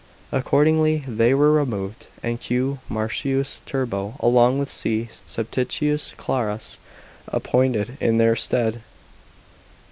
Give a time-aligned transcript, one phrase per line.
[0.31, 2.79] Accordingly they were removed, and Q.
[2.89, 5.09] Marcius Turbo, along with C.
[5.27, 6.79] Septicius Claras,
[7.27, 8.81] appointed in their stead.